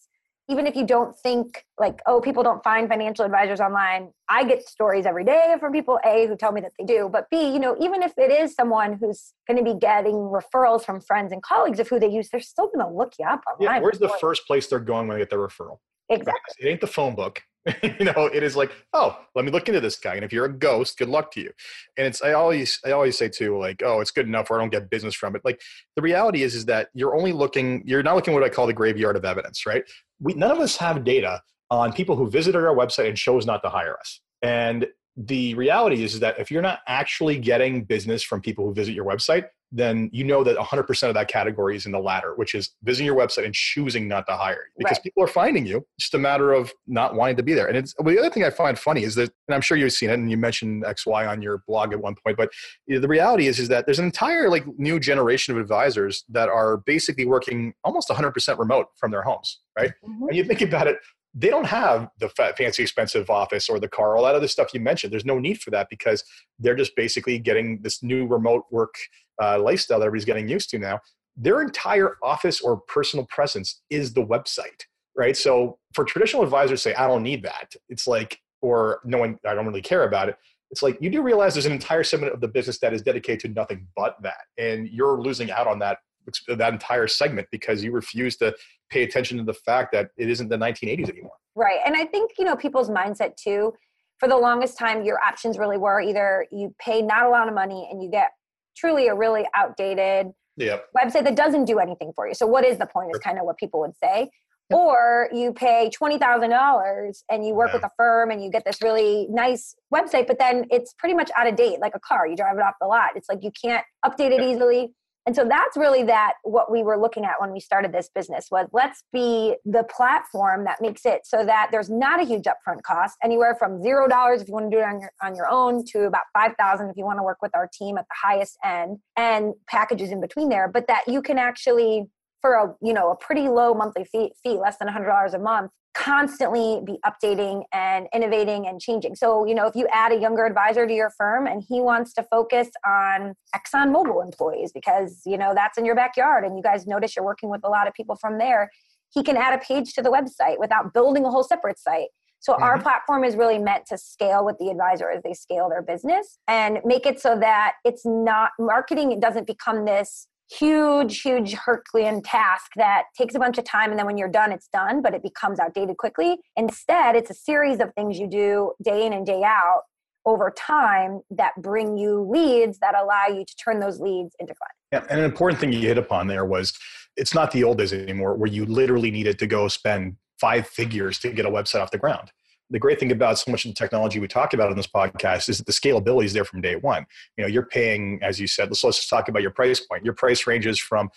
[0.49, 4.67] even if you don't think like oh people don't find financial advisors online i get
[4.67, 7.59] stories every day from people a who tell me that they do but b you
[7.59, 11.41] know even if it is someone who's going to be getting referrals from friends and
[11.43, 13.99] colleagues of who they use they're still going to look you up online yeah, where's
[13.99, 15.77] the first place they're going when they get their referral?
[16.09, 16.55] Exactly.
[16.59, 17.41] It ain't the phone book
[17.83, 20.45] you know it is like oh let me look into this guy and if you're
[20.45, 21.51] a ghost good luck to you.
[21.97, 24.61] And it's i always i always say too like oh it's good enough or i
[24.61, 25.43] don't get business from it.
[25.45, 25.61] Like
[25.95, 28.73] the reality is is that you're only looking you're not looking what i call the
[28.73, 29.83] graveyard of evidence right?
[30.19, 33.63] We none of us have data on people who visited our website and chose not
[33.63, 34.19] to hire us.
[34.41, 38.73] And the reality is, is that if you're not actually getting business from people who
[38.73, 42.33] visit your website then you know that 100% of that category is in the latter,
[42.35, 45.03] which is visiting your website and choosing not to hire you because right.
[45.03, 45.77] people are finding you.
[45.97, 47.67] It's just a matter of not wanting to be there.
[47.67, 49.93] And it's well, the other thing I find funny is that, and I'm sure you've
[49.93, 52.51] seen it, and you mentioned XY on your blog at one point, but
[52.87, 56.77] the reality is, is that there's an entire like new generation of advisors that are
[56.77, 59.91] basically working almost 100% remote from their homes, right?
[60.05, 60.27] Mm-hmm.
[60.27, 60.97] And you think about it,
[61.33, 64.79] they don't have the fancy expensive office or the car all that other stuff you
[64.79, 66.23] mentioned there's no need for that because
[66.59, 68.95] they're just basically getting this new remote work
[69.41, 70.99] uh, lifestyle that everybody's getting used to now.
[71.37, 74.83] Their entire office or personal presence is the website
[75.17, 75.35] right?
[75.35, 79.65] So for traditional advisors say i don't need that it's like or knowing i don't
[79.65, 80.35] really care about it
[80.69, 83.39] it's like you do realize there's an entire segment of the business that is dedicated
[83.39, 85.99] to nothing but that and you're losing out on that
[86.47, 88.55] that entire segment because you refuse to
[88.89, 91.31] pay attention to the fact that it isn't the 1980s anymore.
[91.55, 91.79] Right.
[91.85, 93.73] And I think, you know, people's mindset too,
[94.19, 97.53] for the longest time, your options really were either you pay not a lot of
[97.53, 98.29] money and you get
[98.77, 100.85] truly a really outdated yep.
[100.95, 102.33] website that doesn't do anything for you.
[102.33, 103.09] So, what is the point?
[103.13, 104.29] Is kind of what people would say.
[104.69, 104.79] Yep.
[104.79, 107.73] Or you pay $20,000 and you work yeah.
[107.73, 111.29] with a firm and you get this really nice website, but then it's pretty much
[111.35, 112.25] out of date, like a car.
[112.25, 113.09] You drive it off the lot.
[113.15, 114.93] It's like you can't update it easily
[115.25, 118.47] and so that's really that what we were looking at when we started this business
[118.51, 122.81] was let's be the platform that makes it so that there's not a huge upfront
[122.83, 125.47] cost anywhere from zero dollars if you want to do it on your on your
[125.49, 128.15] own to about five thousand if you want to work with our team at the
[128.27, 132.05] highest end and packages in between there but that you can actually
[132.41, 135.71] for a you know a pretty low monthly fee, fee less than $100 a month
[135.93, 139.15] constantly be updating and innovating and changing.
[139.15, 142.13] So, you know, if you add a younger advisor to your firm and he wants
[142.13, 146.63] to focus on exxon ExxonMobil employees because, you know, that's in your backyard and you
[146.63, 148.69] guys notice you're working with a lot of people from there,
[149.13, 152.09] he can add a page to the website without building a whole separate site.
[152.39, 152.63] So mm-hmm.
[152.63, 156.39] our platform is really meant to scale with the advisor as they scale their business
[156.47, 160.27] and make it so that it's not marketing, it doesn't become this
[160.59, 164.51] huge, huge Herculean task that takes a bunch of time and then when you're done,
[164.51, 166.37] it's done, but it becomes outdated quickly.
[166.57, 169.83] Instead, it's a series of things you do day in and day out
[170.25, 174.77] over time that bring you leads that allow you to turn those leads into clients.
[174.91, 176.77] Yeah, and an important thing you hit upon there was
[177.17, 181.19] it's not the old days anymore where you literally needed to go spend five figures
[181.19, 182.31] to get a website off the ground
[182.71, 185.49] the great thing about so much of the technology we talk about in this podcast
[185.49, 187.05] is that the scalability is there from day one.
[187.37, 190.05] You know, you're paying, as you said, let's, let's just talk about your price point.
[190.05, 191.09] Your price ranges from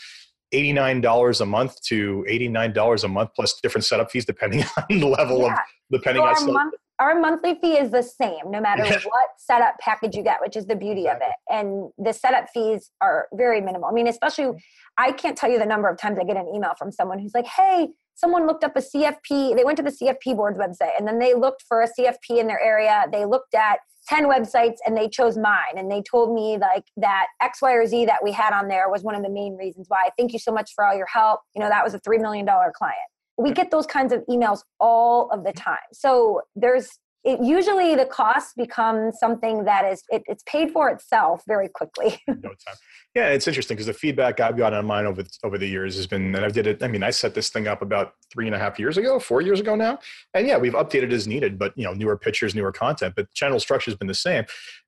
[0.52, 5.40] $89 a month to $89 a month plus different setup fees depending on the level
[5.40, 5.54] yeah.
[5.54, 5.58] of
[5.90, 10.14] depending so on month, our monthly fee is the same no matter what setup package
[10.14, 11.35] you get which is the beauty of it.
[11.50, 13.88] And the setup fees are very minimal.
[13.88, 14.59] I mean especially mm-hmm.
[14.98, 17.35] i can't tell you the number of times i get an email from someone who's
[17.35, 21.07] like hey someone looked up a cfp they went to the cfp board's website and
[21.07, 23.04] then they looked for a cfp in their area.
[23.12, 23.78] They looked at
[24.09, 27.87] 10 websites and they chose mine and they told me like that x y or
[27.87, 30.11] z that we had on there was one of the main reasons why.
[30.18, 31.40] Thank you so much for all your help.
[31.54, 35.31] You know that was a $3 million client we get those kinds of emails all
[35.31, 35.70] of the mm-hmm.
[35.70, 35.79] time.
[35.92, 41.42] So there's it usually the cost becomes something that is it, it's paid for itself
[41.47, 42.20] very quickly.
[42.29, 42.77] No time
[43.14, 46.07] yeah it's interesting because the feedback i've gotten on mine over over the years has
[46.07, 48.55] been and i did it i mean i set this thing up about three and
[48.55, 49.99] a half years ago four years ago now
[50.35, 53.61] and yeah we've updated as needed but you know newer pictures newer content but general
[53.61, 54.44] structure has been the same.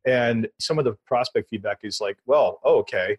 [0.07, 3.17] And some of the prospect feedback is like well oh, okay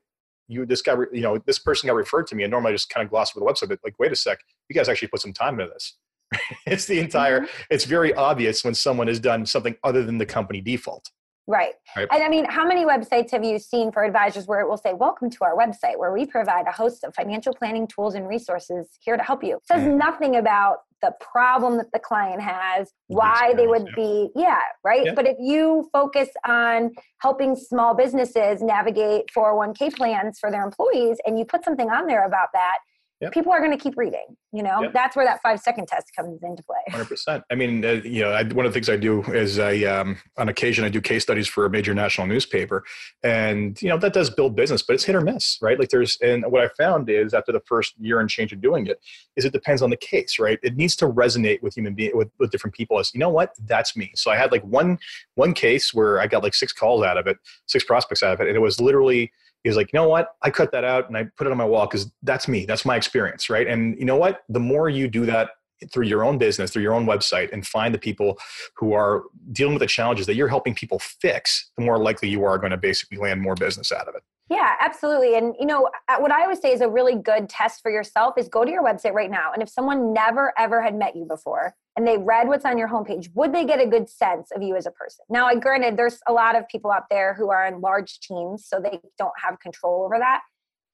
[0.47, 2.89] you this guy you know this person got referred to me and normally I just
[2.89, 5.21] kind of gloss over the website but like wait a sec you guys actually put
[5.21, 5.97] some time into this
[6.65, 7.63] it's the entire mm-hmm.
[7.69, 11.09] it's very obvious when someone has done something other than the company default
[11.49, 11.75] Right.
[11.95, 12.07] right.
[12.11, 14.93] And I mean, how many websites have you seen for advisors where it will say,
[14.93, 18.89] Welcome to our website, where we provide a host of financial planning tools and resources
[18.99, 19.55] here to help you?
[19.55, 19.95] It says mm.
[19.95, 23.95] nothing about the problem that the client has, why they would yeah.
[23.95, 25.05] be, yeah, right?
[25.05, 25.13] Yeah.
[25.13, 31.39] But if you focus on helping small businesses navigate 401k plans for their employees and
[31.39, 32.79] you put something on there about that,
[33.21, 33.31] Yep.
[33.31, 34.81] people are going to keep reading you know?
[34.81, 34.93] Yep.
[34.93, 36.77] that's where that five second test comes into play.
[36.91, 39.83] 100% i mean uh, you know I, one of the things i do is i
[39.83, 42.83] um, on occasion i do case studies for a major national newspaper.
[43.23, 45.79] And you know that does build business but it's hit or miss right?
[45.79, 48.87] Like there's and what i found is after the first year and change of doing
[48.87, 48.99] it
[49.35, 50.59] is it depends on the case right?
[50.63, 53.53] It needs to resonate with human being with, with different people as you know what?
[53.65, 54.11] That's me.
[54.15, 54.97] So i had like one
[55.35, 58.41] one case where i got like six calls out of it six prospects out of
[58.41, 59.31] it and it was literally
[59.67, 60.29] he was like, you know what?
[60.43, 62.65] I cut that out and I put it on my wall because that's me.
[62.65, 63.67] That's my experience, right?
[63.67, 64.43] And you know what?
[64.47, 65.49] The more you do that
[65.91, 68.37] through your own business, through your own website, and find the people
[68.77, 72.45] who are dealing with the challenges that you're helping people fix, the more likely you
[72.45, 74.23] are going to basically land more business out of it.
[74.49, 75.35] Yeah, absolutely.
[75.35, 78.47] And you know, what I always say is a really good test for yourself is
[78.47, 79.51] go to your website right now.
[79.53, 82.87] And if someone never ever had met you before and they read what's on your
[82.87, 85.25] homepage, would they get a good sense of you as a person?
[85.29, 88.67] Now, I granted there's a lot of people out there who are in large teams,
[88.67, 90.41] so they don't have control over that.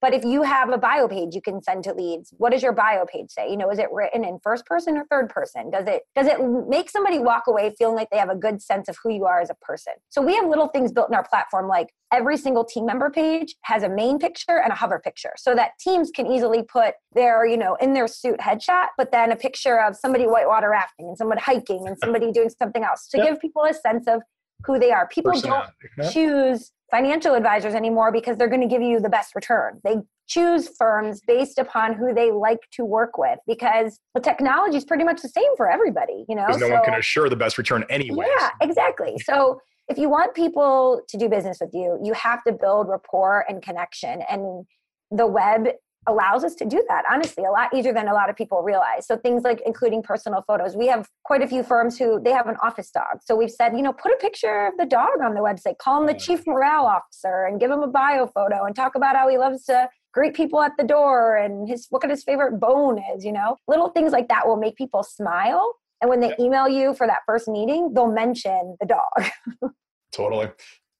[0.03, 2.73] But if you have a bio page you can send to leads, what does your
[2.73, 3.49] bio page say?
[3.49, 5.69] You know, is it written in first person or third person?
[5.69, 8.89] Does it does it make somebody walk away feeling like they have a good sense
[8.89, 9.93] of who you are as a person?
[10.09, 13.55] So we have little things built in our platform like every single team member page
[13.61, 17.45] has a main picture and a hover picture so that teams can easily put their,
[17.45, 21.17] you know, in their suit headshot, but then a picture of somebody whitewater rafting and
[21.17, 23.27] someone hiking and somebody doing something else to yep.
[23.27, 24.21] give people a sense of
[24.65, 25.07] who they are.
[25.07, 25.69] People don't
[26.11, 29.81] choose financial advisors anymore because they're going to give you the best return.
[29.83, 29.95] They
[30.27, 35.03] choose firms based upon who they like to work with because the technology is pretty
[35.03, 36.45] much the same for everybody, you know.
[36.45, 38.27] Because no so, one can assure the best return anyway.
[38.39, 39.17] Yeah, exactly.
[39.25, 43.45] So if you want people to do business with you, you have to build rapport
[43.49, 44.65] and connection and
[45.11, 45.67] the web
[46.07, 49.07] allows us to do that honestly a lot easier than a lot of people realize.
[49.07, 50.75] So things like including personal photos.
[50.75, 53.21] We have quite a few firms who they have an office dog.
[53.23, 55.77] So we've said you know put a picture of the dog on the website.
[55.77, 59.15] Call him the chief morale officer and give him a bio photo and talk about
[59.15, 63.01] how he loves to greet people at the door and his what his favorite bone
[63.15, 63.57] is you know?
[63.67, 65.75] Little things like that will make people smile.
[66.01, 69.71] And when they email you for that first meeting they'll mention the dog.
[70.11, 70.51] Totally.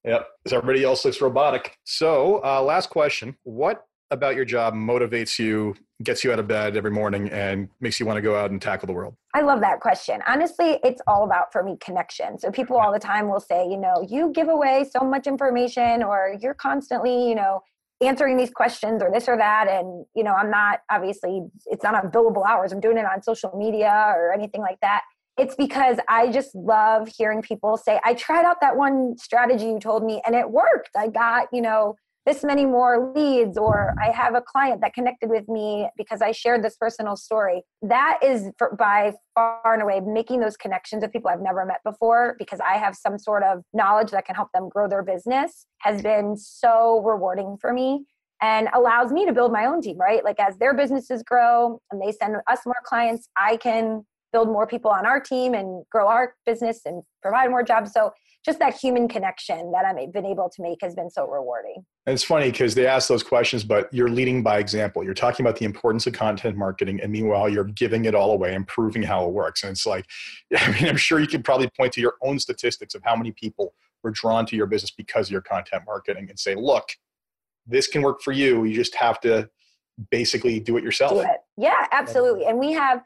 [0.05, 0.27] Yep.
[0.51, 1.77] Everybody else looks robotic.
[1.85, 6.77] So, uh, last question: What about your job motivates you, gets you out of bed
[6.77, 9.15] every morning, and makes you want to go out and tackle the world?
[9.33, 10.21] I love that question.
[10.27, 12.39] Honestly, it's all about for me connection.
[12.39, 16.03] So people all the time will say, you know, you give away so much information,
[16.03, 17.61] or you're constantly, you know,
[18.01, 21.95] answering these questions or this or that and you know i'm not obviously it's not
[21.95, 25.03] on billable hours i'm doing it on social media or anything like that
[25.37, 29.79] it's because i just love hearing people say i tried out that one strategy you
[29.79, 31.95] told me and it worked i got you know
[32.25, 36.31] this many more leads or i have a client that connected with me because i
[36.31, 37.63] shared this personal story.
[37.81, 41.81] That is for, by far and away making those connections with people i've never met
[41.83, 45.65] before because i have some sort of knowledge that can help them grow their business
[45.79, 48.05] has been so rewarding for me
[48.41, 50.23] and allows me to build my own team right?
[50.23, 54.67] Like as their businesses grow and they send us more clients i can build more
[54.67, 57.93] people on our team and grow our business and provide more jobs.
[57.93, 58.11] So
[58.45, 61.85] just that human connection that I've been able to make has been so rewarding.
[62.05, 65.03] And it's funny because they ask those questions, but you're leading by example.
[65.03, 68.53] You're talking about the importance of content marketing, and meanwhile, you're giving it all away
[68.53, 69.63] and proving how it works.
[69.63, 70.05] And it's like,
[70.57, 73.31] I mean, I'm sure you can probably point to your own statistics of how many
[73.31, 73.73] people
[74.03, 76.89] were drawn to your business because of your content marketing and say, look,
[77.65, 78.65] this can work for you.
[78.65, 79.49] You just have to
[80.11, 81.13] basically do it yourself.
[81.13, 81.37] Do it.
[81.55, 82.45] Yeah, absolutely.
[82.45, 83.03] And we have,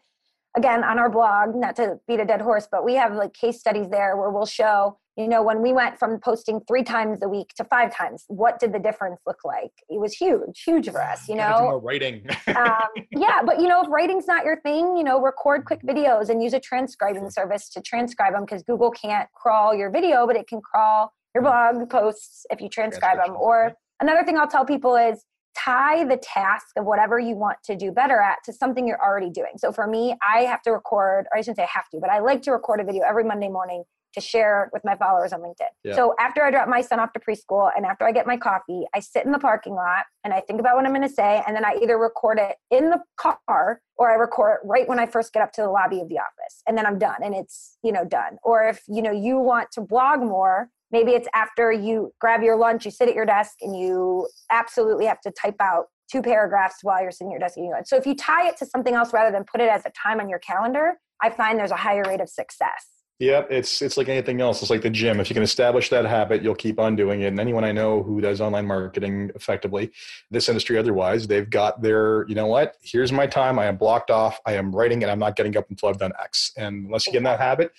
[0.55, 3.59] again, on our blog, not to beat a dead horse, but we have like case
[3.59, 7.28] studies there where we'll show you know when we went from posting three times a
[7.28, 9.72] week to five times what did the difference look like?
[9.89, 11.82] It was huge huge for us you know?
[11.84, 12.26] writing.
[12.47, 16.30] Um, yeah but you know if writing's not your thing you know record quick videos
[16.30, 20.36] and use a transcribing service to transcribe them because google can't crawl your video but
[20.36, 21.47] it can crawl your mm.
[21.47, 25.24] blog posts if you transcribe them or another thing i'll tell people is
[25.57, 29.29] tie the task of whatever you want to do better at to something you're already
[29.29, 29.53] doing.
[29.57, 32.19] So for me, I have to record, or I shouldn't say have to, but I
[32.19, 33.83] like to record a video every Monday morning
[34.13, 35.67] to share with my followers on LinkedIn.
[35.83, 35.95] Yeah.
[35.95, 38.85] So after I drop my son off to preschool and after I get my coffee,
[38.93, 41.43] I sit in the parking lot and I think about what I'm going to say
[41.45, 44.99] and then I either record it in the car or I record it right when
[44.99, 47.35] I first get up to the lobby of the office and then I'm done and
[47.35, 48.37] it's, you know, done.
[48.43, 52.57] Or if, you know, you want to blog more, maybe it's after you grab your
[52.57, 56.77] lunch, you sit at your desk and you absolutely have to type out two paragraphs
[56.83, 57.88] while you're sitting at your desk eating lunch.
[57.88, 60.19] So if you tie it to something else rather than put it as a time
[60.19, 62.88] on your calendar, I find there's a higher rate of success.
[63.19, 64.61] Yeah, it's it's like anything else.
[64.61, 65.19] It's like the gym.
[65.19, 67.27] If you can establish that habit, you'll keep on doing it.
[67.27, 69.91] And anyone I know who does online marketing effectively,
[70.29, 72.75] this industry otherwise, they've got their, you know what?
[72.83, 73.57] Here's my time.
[73.57, 74.39] I am blocked off.
[74.45, 76.51] I am writing, and I'm not getting up until I've done X.
[76.57, 77.71] And unless you get in that habit,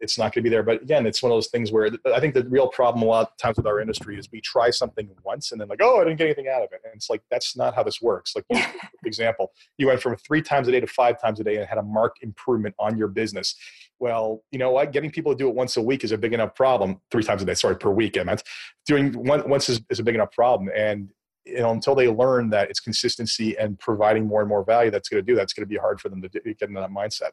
[0.00, 0.62] it's not going to be there.
[0.62, 3.28] But again, it's one of those things where I think the real problem a lot
[3.28, 6.04] of times with our industry is we try something once and then like, oh, I
[6.04, 6.80] didn't get anything out of it.
[6.84, 8.34] And it's like that's not how this works.
[8.34, 8.46] Like
[9.04, 11.78] example, you went from three times a day to five times a day and had
[11.78, 13.54] a marked improvement on your business
[14.00, 14.92] well, you know what?
[14.92, 17.00] Getting people to do it once a week is a big enough problem.
[17.10, 18.18] Three times a day, sorry, per week.
[18.18, 18.42] I meant
[18.86, 20.70] doing one once is, is a big enough problem.
[20.74, 21.10] And
[21.44, 25.08] you know, until they learn that it's consistency and providing more and more value that's
[25.08, 27.30] going to do that's going to be hard for them to get into that mindset.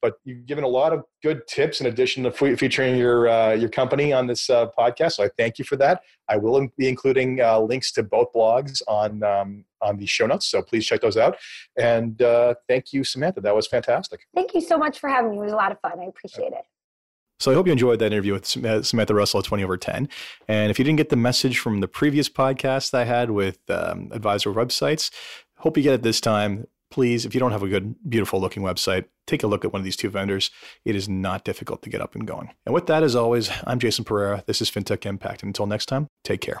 [0.00, 3.68] But you've given a lot of good tips in addition to featuring your uh, your
[3.68, 6.02] company on this uh, podcast so i thank you for that.
[6.28, 10.46] I will be including uh, links to both blogs on um, on the show notes
[10.46, 11.36] so please check those out.
[11.78, 13.40] And uh, thank you samantha.
[13.40, 14.20] That was fantastic.
[14.34, 15.38] Thank you so much for having me.
[15.38, 15.98] It was a lot of fun.
[16.00, 16.64] I appreciate it
[17.38, 20.08] so I hope you enjoyed that interview with Samantha Russell at 20 over 10.
[20.48, 24.10] And if you didn't get the message from the previous podcast I had with um,
[24.12, 25.10] advisor websites,
[25.58, 26.66] hope you get it this time.
[26.90, 29.80] Please, if you don't have a good, beautiful looking website, take a look at one
[29.80, 30.50] of these two vendors.
[30.84, 32.50] It is not difficult to get up and going.
[32.64, 34.42] And with that, as always, I'm Jason Pereira.
[34.46, 35.42] This is FinTech Impact.
[35.42, 36.60] And until next time, take care.